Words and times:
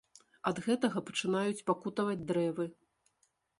Ад 0.51 0.61
гэтага 0.67 1.03
пачынаюць 1.09 1.65
пакутаваць 1.69 2.19
дрэвы. 2.33 2.69